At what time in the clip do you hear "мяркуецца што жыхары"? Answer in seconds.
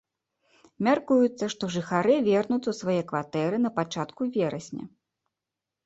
0.87-2.17